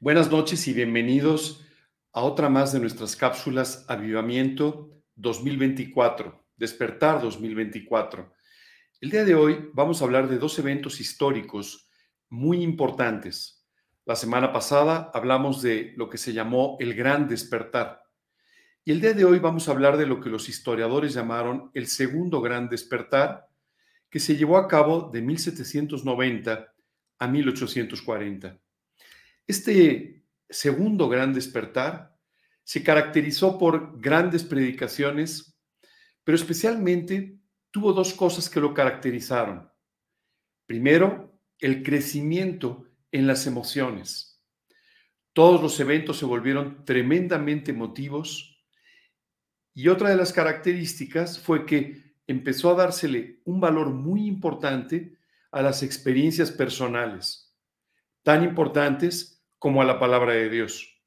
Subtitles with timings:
[0.00, 1.66] Buenas noches y bienvenidos
[2.12, 8.32] a otra más de nuestras cápsulas Avivamiento 2024, Despertar 2024.
[9.00, 11.90] El día de hoy vamos a hablar de dos eventos históricos
[12.28, 13.66] muy importantes.
[14.04, 18.04] La semana pasada hablamos de lo que se llamó el Gran Despertar.
[18.84, 21.88] Y el día de hoy vamos a hablar de lo que los historiadores llamaron el
[21.88, 23.48] Segundo Gran Despertar,
[24.08, 26.72] que se llevó a cabo de 1790
[27.18, 28.60] a 1840.
[29.48, 32.14] Este segundo gran despertar
[32.64, 35.58] se caracterizó por grandes predicaciones,
[36.22, 39.72] pero especialmente tuvo dos cosas que lo caracterizaron.
[40.66, 44.44] Primero, el crecimiento en las emociones.
[45.32, 48.62] Todos los eventos se volvieron tremendamente emotivos
[49.72, 55.16] y otra de las características fue que empezó a dársele un valor muy importante
[55.50, 57.56] a las experiencias personales,
[58.22, 61.02] tan importantes como a la palabra de Dios.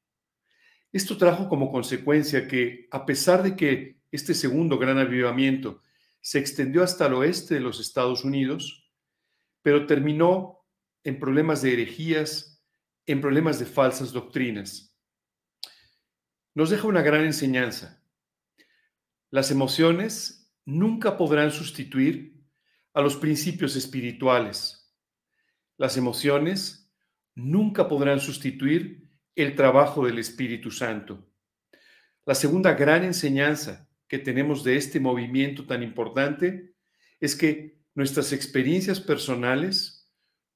[0.91, 5.82] Esto trajo como consecuencia que, a pesar de que este segundo gran avivamiento
[6.20, 8.91] se extendió hasta el oeste de los Estados Unidos,
[9.62, 10.60] pero terminó
[11.04, 12.63] en problemas de herejías,
[13.05, 14.96] en problemas de falsas doctrinas.
[16.54, 18.04] Nos deja una gran enseñanza.
[19.29, 22.44] Las emociones nunca podrán sustituir
[22.94, 24.94] a los principios espirituales.
[25.77, 26.80] Las emociones
[27.35, 31.27] nunca podrán sustituir el trabajo del Espíritu Santo.
[32.26, 36.76] La segunda gran enseñanza que tenemos de este movimiento tan importante
[37.20, 40.10] es que nuestras experiencias personales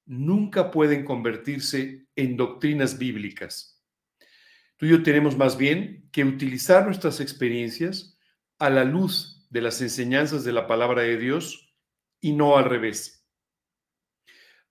[0.04, 3.82] nunca pueden convertirse en doctrinas bíblicas.
[4.76, 8.18] Tú y yo tenemos más bien que utilizar nuestras experiencias
[8.58, 11.74] a la luz de las enseñanzas de la palabra de Dios
[12.20, 13.26] y no al revés.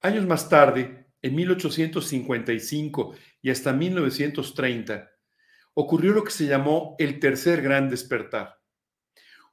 [0.01, 5.09] Años más tarde, en 1855 y hasta 1930,
[5.73, 8.61] ocurrió lo que se llamó el tercer gran despertar,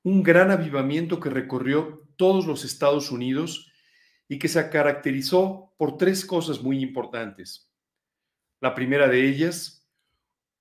[0.03, 3.73] un gran avivamiento que recorrió todos los Estados Unidos
[4.29, 7.73] y que se caracterizó por tres cosas muy importantes.
[8.61, 9.91] La primera de ellas,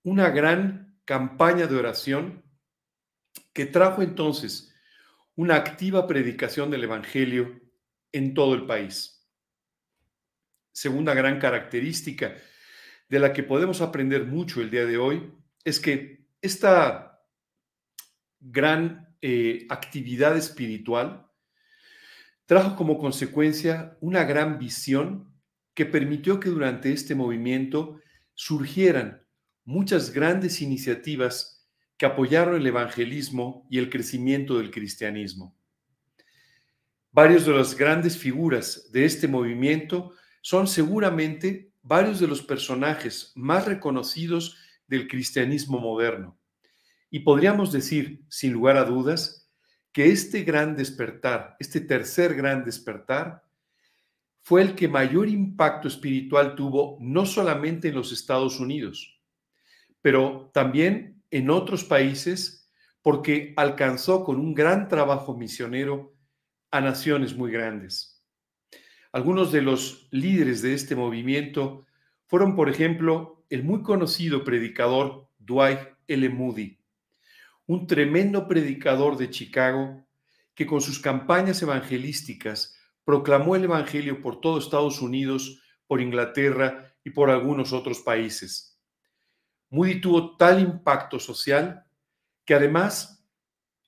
[0.03, 2.45] una gran campaña de oración
[3.51, 4.73] que trajo entonces
[5.35, 7.59] una activa predicación del Evangelio
[8.13, 9.20] en todo el país
[10.81, 12.33] segunda gran característica
[13.07, 15.31] de la que podemos aprender mucho el día de hoy
[15.63, 17.21] es que esta
[18.39, 21.27] gran eh, actividad espiritual
[22.47, 25.31] trajo como consecuencia una gran visión
[25.75, 28.01] que permitió que durante este movimiento
[28.33, 29.23] surgieran
[29.63, 35.55] muchas grandes iniciativas que apoyaron el evangelismo y el crecimiento del cristianismo.
[37.11, 43.65] Varios de las grandes figuras de este movimiento son seguramente varios de los personajes más
[43.65, 44.57] reconocidos
[44.87, 46.37] del cristianismo moderno.
[47.09, 49.49] Y podríamos decir, sin lugar a dudas,
[49.91, 53.43] que este gran despertar, este tercer gran despertar,
[54.43, 59.21] fue el que mayor impacto espiritual tuvo no solamente en los Estados Unidos,
[60.01, 62.69] pero también en otros países,
[63.01, 66.15] porque alcanzó con un gran trabajo misionero
[66.71, 68.10] a naciones muy grandes.
[69.13, 71.85] Algunos de los líderes de este movimiento
[72.27, 76.29] fueron, por ejemplo, el muy conocido predicador Dwight L.
[76.29, 76.79] Moody,
[77.65, 80.05] un tremendo predicador de Chicago
[80.55, 87.09] que con sus campañas evangelísticas proclamó el Evangelio por todo Estados Unidos, por Inglaterra y
[87.09, 88.79] por algunos otros países.
[89.69, 91.85] Moody tuvo tal impacto social
[92.45, 93.25] que además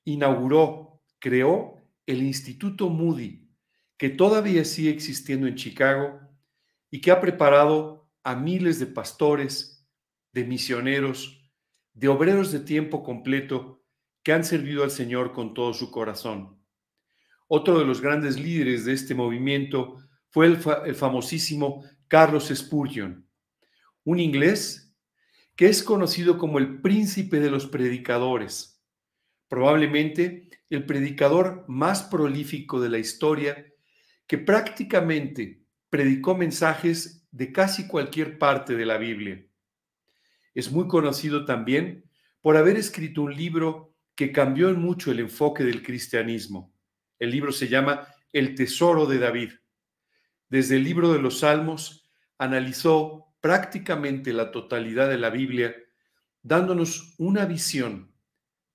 [0.04, 3.43] inauguró, creó el Instituto Moody,
[4.04, 6.20] que todavía sigue existiendo en Chicago
[6.92, 9.88] y que ha preparado a miles de pastores,
[10.34, 11.50] de misioneros,
[11.94, 13.82] de obreros de tiempo completo
[14.22, 16.62] que han servido al Señor con todo su corazón.
[17.48, 19.96] Otro de los grandes líderes de este movimiento
[20.32, 23.26] fue el, famosísimo Carlos Spurgeon,
[24.04, 24.94] un inglés
[25.56, 28.84] que es conocido como el príncipe de los predicadores,
[29.48, 33.70] probablemente el predicador más prolífico de la historia
[34.28, 39.46] que prácticamente predicó mensajes de casi cualquier parte de la Biblia.
[40.54, 42.10] Es muy conocido también
[42.42, 46.74] por haber escrito un libro que cambió en mucho el enfoque del cristianismo.
[47.20, 49.52] El libro se llama El Tesoro de David.
[50.50, 55.76] Desde el libro de los Salmos analizó prácticamente la totalidad de la Biblia,
[56.42, 58.14] dándonos una visión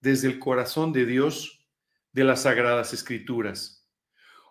[0.01, 1.67] desde el corazón de Dios
[2.13, 3.78] de las Sagradas Escrituras.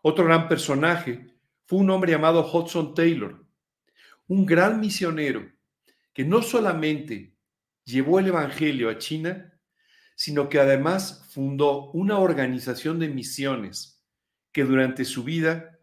[0.09, 1.27] Otro gran personaje
[1.65, 3.45] fue un hombre llamado Hudson Taylor,
[4.27, 5.51] un gran misionero
[6.13, 7.35] que no solamente
[7.83, 9.59] llevó el Evangelio a China,
[10.15, 14.01] sino que además fundó una organización de misiones
[14.53, 15.77] que durante su vida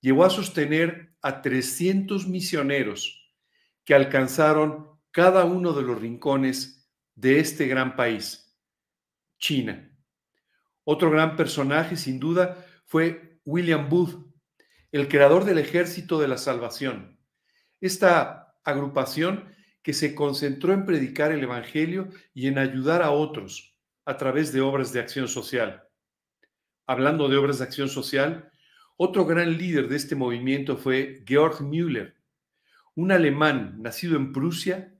[0.00, 3.32] llevó a sostener a 300 misioneros
[3.84, 8.58] que alcanzaron cada uno de los rincones de este gran país,
[9.38, 9.88] China.
[10.82, 14.26] Otro gran personaje, sin duda, fue William Booth,
[14.92, 17.18] el creador del Ejército de la Salvación.
[17.80, 19.48] Esta agrupación
[19.82, 23.74] que se concentró en predicar el Evangelio y en ayudar a otros
[24.04, 25.82] a través de obras de acción social.
[26.86, 28.50] Hablando de obras de acción social,
[28.98, 32.16] otro gran líder de este movimiento fue Georg Müller,
[32.96, 34.94] un alemán nacido en Prusia,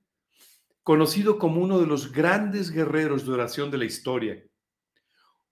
[0.82, 4.42] conocido como uno de los grandes guerreros de oración de la historia,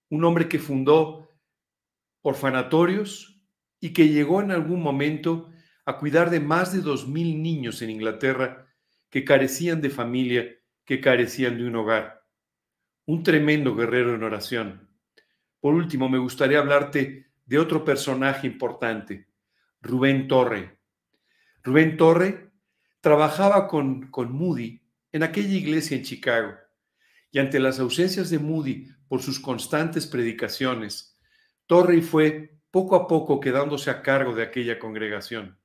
[0.09, 1.26] un hombre que fundó
[2.29, 3.41] orfanatorios
[3.79, 5.49] y que llegó en algún momento
[5.85, 8.67] a cuidar de más de dos mil niños en Inglaterra
[9.11, 10.45] que carecían de familia,
[10.85, 12.25] que carecían de un hogar.
[13.05, 14.91] Un tremendo guerrero en oración.
[15.61, 19.29] Por último, me gustaría hablarte de otro personaje importante,
[19.81, 20.81] Rubén Torre.
[21.63, 22.51] Rubén Torre
[23.01, 24.83] trabajaba con, con Moody
[25.13, 26.55] en aquella iglesia en Chicago
[27.31, 31.16] y ante las ausencias de Moody por sus constantes predicaciones,
[31.67, 35.59] Torrey fue poco a poco quedándose a cargo de aquella congregación.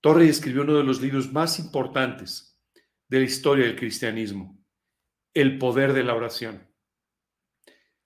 [0.00, 2.60] Torrey escribió uno de los libros más importantes
[3.08, 4.62] de la historia del cristianismo,
[5.32, 6.68] El poder de la oración.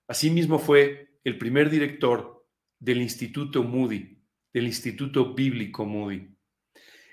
[0.07, 2.47] Asimismo fue el primer director
[2.79, 4.23] del Instituto Moody,
[4.53, 6.37] del Instituto Bíblico Moody.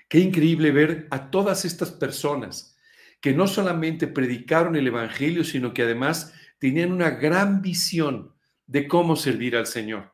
[0.08, 2.78] Qué increíble ver a todas estas personas
[3.20, 8.35] que no solamente predicaron el Evangelio, sino que además tenían una gran visión
[8.66, 10.12] de cómo servir al Señor.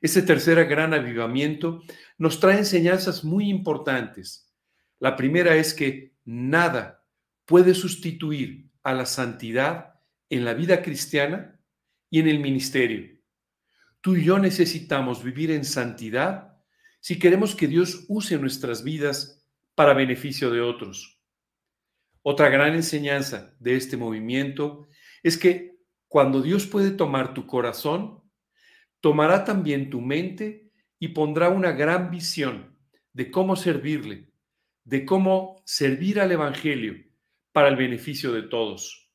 [0.00, 1.82] Ese tercer gran avivamiento
[2.18, 4.52] nos trae enseñanzas muy importantes.
[4.98, 7.04] La primera es que nada
[7.44, 9.94] puede sustituir a la santidad
[10.28, 11.58] en la vida cristiana
[12.10, 13.16] y en el ministerio.
[14.00, 16.56] Tú y yo necesitamos vivir en santidad
[17.00, 19.44] si queremos que Dios use nuestras vidas
[19.74, 21.20] para beneficio de otros.
[22.22, 24.88] Otra gran enseñanza de este movimiento
[25.22, 25.75] es que
[26.08, 28.22] cuando Dios puede tomar tu corazón,
[29.00, 32.76] tomará también tu mente y pondrá una gran visión
[33.12, 34.30] de cómo servirle,
[34.84, 36.94] de cómo servir al Evangelio
[37.52, 39.10] para el beneficio de todos.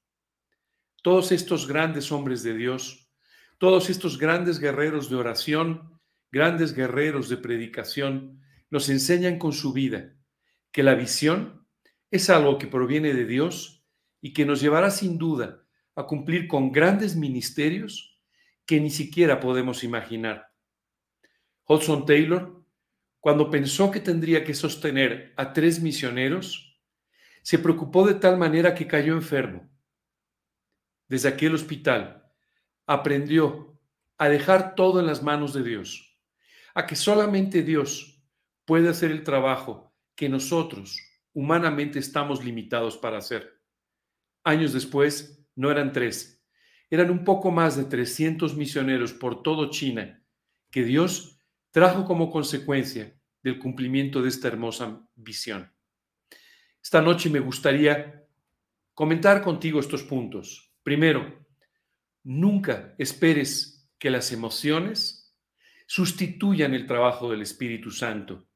[1.02, 3.10] Todos estos grandes hombres de Dios,
[3.58, 6.00] todos estos grandes guerreros de oración,
[6.32, 10.16] grandes guerreros de predicación, nos enseñan con su vida
[10.72, 11.68] que la visión
[12.10, 13.86] es algo que proviene de Dios
[14.22, 15.61] y que nos llevará sin duda
[15.96, 18.20] a cumplir con grandes ministerios
[18.66, 20.52] que ni siquiera podemos imaginar.
[21.68, 22.64] Hudson Taylor,
[23.20, 26.80] cuando pensó que tendría que sostener a tres misioneros,
[27.44, 29.70] se preocupó de tal manera que cayó enfermo.
[31.08, 32.32] Desde aquel hospital
[32.86, 33.80] aprendió
[34.18, 36.18] a dejar todo en las manos de Dios,
[36.74, 38.24] a que solamente Dios
[38.66, 40.98] puede hacer el trabajo que nosotros
[41.34, 43.60] humanamente estamos limitados para hacer.
[44.44, 46.44] Años después, no eran tres,
[46.90, 50.22] eran un poco más de 300 misioneros por todo China
[50.70, 51.40] que Dios
[51.72, 55.72] trajo como consecuencia del cumplimiento de esta hermosa visión.
[56.84, 58.26] Esta noche me gustaría
[58.94, 60.74] comentar contigo estos puntos.
[60.84, 61.46] Primero,
[62.24, 65.34] nunca esperes que las emociones
[65.88, 68.48] sustituyan el trabajo del Espíritu Santo.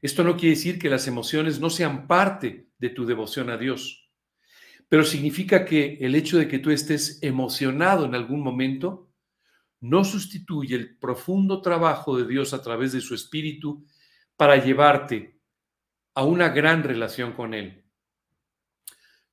[0.00, 4.07] Esto no quiere decir que las emociones no sean parte de tu devoción a Dios
[4.88, 9.12] pero significa que el hecho de que tú estés emocionado en algún momento
[9.80, 13.86] no sustituye el profundo trabajo de Dios a través de su espíritu
[14.36, 15.40] para llevarte
[16.14, 17.84] a una gran relación con Él.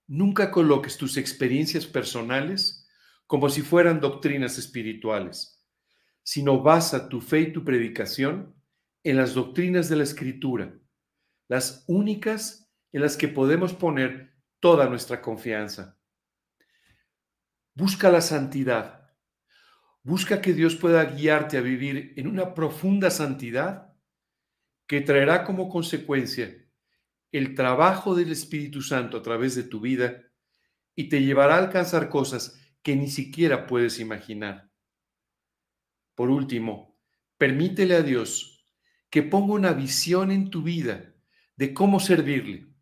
[0.07, 2.87] Nunca coloques tus experiencias personales
[3.25, 5.65] como si fueran doctrinas espirituales,
[6.21, 8.53] sino basa tu fe y tu predicación
[9.03, 10.77] en las doctrinas de la Escritura,
[11.47, 14.34] las únicas en las que podemos poner
[14.65, 15.95] toda nuestra confianza.
[17.75, 19.11] Busca la santidad.
[20.01, 23.93] Busca que Dios pueda guiarte a vivir en una profunda santidad
[24.87, 26.67] que traerá como consecuencia
[27.31, 30.23] el trabajo del Espíritu Santo a través de tu vida
[30.95, 34.71] y te llevará a alcanzar cosas que ni siquiera puedes imaginar.
[36.15, 36.97] Por último,
[37.37, 38.65] permítele a Dios
[39.11, 41.13] que ponga una visión en tu vida
[41.55, 42.74] de cómo servirle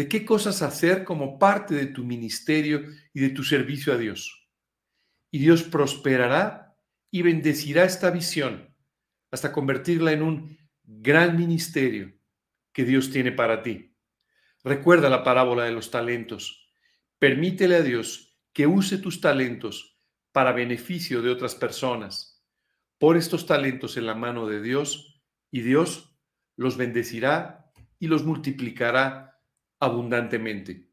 [0.00, 4.48] de qué cosas hacer como parte de tu ministerio y de tu servicio a Dios.
[5.30, 6.74] Y Dios prosperará
[7.10, 8.74] y bendecirá esta visión
[9.30, 12.14] hasta convertirla en un gran ministerio
[12.72, 13.94] que Dios tiene para ti.
[14.64, 16.66] Recuerda la parábola de los talentos.
[17.18, 20.00] Permítele a Dios que use tus talentos
[20.32, 22.42] para beneficio de otras personas.
[22.96, 26.16] Por estos talentos en la mano de Dios y Dios
[26.56, 29.29] los bendecirá y los multiplicará
[29.80, 30.88] abundantemente.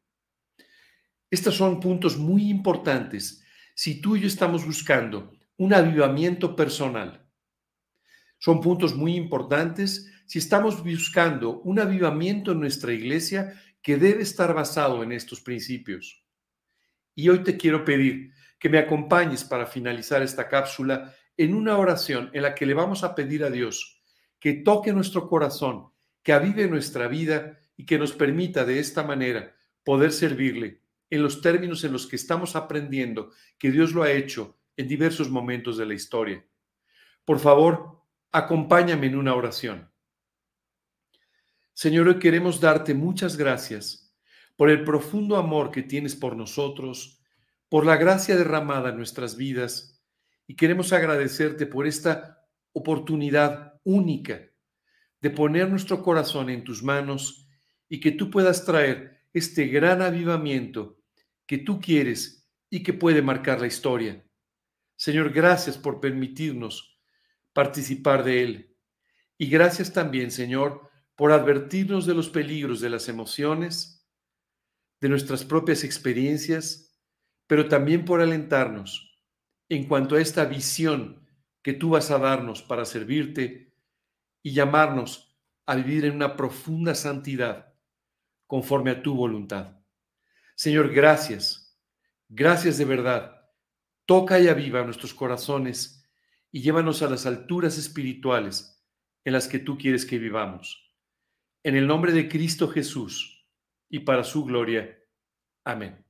[1.30, 7.28] Estos son puntos muy importantes si tú y yo estamos buscando un avivamiento personal.
[8.38, 14.54] Son puntos muy importantes si estamos buscando un avivamiento en nuestra iglesia que debe estar
[14.54, 16.24] basado en estos principios.
[17.14, 22.30] Y hoy te quiero pedir que me acompañes para finalizar esta cápsula en una oración
[22.32, 24.02] en la que le vamos a pedir a Dios
[24.40, 25.90] que toque nuestro corazón,
[26.22, 29.54] que avive nuestra vida y que nos permita de esta manera
[29.84, 34.58] poder servirle en los términos en los que estamos aprendiendo que Dios lo ha hecho
[34.76, 36.44] en diversos momentos de la historia.
[37.24, 39.90] Por favor, acompáñame en una oración.
[41.72, 44.12] Señor, hoy queremos darte muchas gracias
[44.56, 47.22] por el profundo amor que tienes por nosotros,
[47.68, 50.02] por la gracia derramada en nuestras vidas
[50.48, 54.40] y queremos agradecerte por esta oportunidad única
[55.20, 57.47] de poner nuestro corazón en tus manos
[57.88, 60.98] y que tú puedas traer este gran avivamiento
[61.46, 64.24] que tú quieres y que puede marcar la historia.
[64.96, 67.00] Señor, gracias por permitirnos
[67.52, 68.76] participar de él.
[69.38, 74.06] Y gracias también, Señor, por advertirnos de los peligros de las emociones,
[75.00, 77.00] de nuestras propias experiencias,
[77.46, 79.22] pero también por alentarnos
[79.68, 81.26] en cuanto a esta visión
[81.62, 83.74] que tú vas a darnos para servirte
[84.42, 87.67] y llamarnos a vivir en una profunda santidad
[88.48, 89.78] conforme a tu voluntad.
[90.56, 91.78] Señor, gracias,
[92.28, 93.38] gracias de verdad
[94.08, 96.02] Toca y aviva nuestros corazones
[96.50, 98.82] y llévanos a las alturas espirituales
[99.22, 100.94] en las que tú quieres que vivamos.
[101.62, 103.46] En el nombre de Cristo Jesús
[103.90, 104.98] y para su gloria.
[105.62, 106.02] Amén.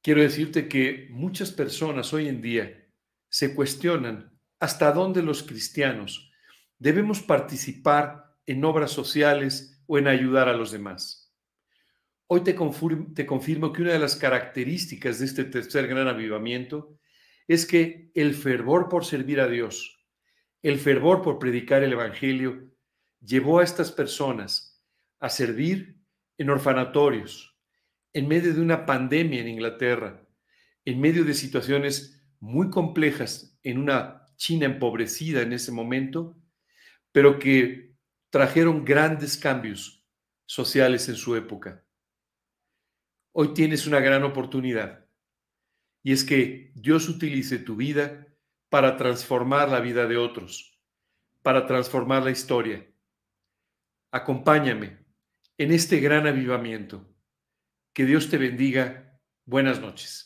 [0.00, 2.88] Quiero decirte que muchas personas hoy en día
[3.28, 6.30] se cuestionan hasta dónde los cristianos
[6.78, 11.24] debemos participar en obras sociales o en ayudar a los demás.
[12.26, 16.98] Hoy te confirmo, que una de las características de este tercer gran avivamiento
[17.46, 20.04] es que el fervor por servir a Dios,
[20.62, 22.70] el fervor por predicar el Evangelio,
[23.20, 24.82] llevó a estas personas
[25.20, 26.00] a servir
[26.38, 27.58] en orfanatorios,
[28.12, 30.26] en medio de una pandemia en Inglaterra,
[30.84, 36.36] en medio de situaciones muy complejas en una China empobrecida en ese momento,
[37.12, 37.93] pero que
[38.34, 40.04] trajeron grandes cambios
[40.44, 41.84] sociales en su época
[43.36, 45.06] hoy tienes una gran oportunidad.
[46.02, 48.28] Y es que Dios utilice tu vida
[48.68, 50.80] para transformar la vida de otros,
[51.42, 52.88] para transformar la historia.
[54.12, 55.04] Acompáñame
[55.58, 57.12] en este gran avivamiento.
[57.92, 59.20] Que Dios te bendiga.
[59.44, 60.23] Buenas noches.